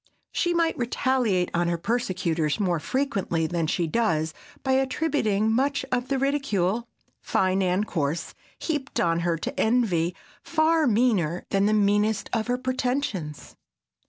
She 0.31 0.55
might 0.55 0.75
retaliate 0.79 1.51
on 1.53 1.67
her 1.67 1.77
persecutors 1.77 2.59
more 2.59 2.79
frequently 2.79 3.45
than 3.45 3.67
she 3.67 3.85
does 3.85 4.33
by 4.63 4.71
attributing 4.71 5.51
much 5.51 5.85
of 5.91 6.07
the 6.07 6.17
ridicule, 6.17 6.87
fine 7.21 7.61
and 7.61 7.85
coarse, 7.85 8.33
heaped 8.57 8.99
on 8.99 9.19
her, 9.19 9.37
to 9.37 9.59
envy, 9.59 10.15
far 10.43 10.87
meaner 10.87 11.45
than 11.51 11.67
the 11.67 11.73
meanest 11.73 12.31
of 12.33 12.47
her 12.47 12.57
pretensions. 12.57 13.55